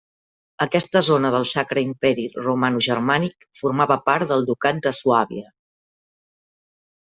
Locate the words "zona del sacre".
1.09-1.83